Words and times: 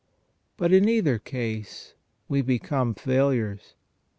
But 0.57 0.73
in 0.73 0.89
either 0.89 1.19
case 1.19 1.93
we 2.27 2.41
become 2.41 2.95
failures. 2.95 3.75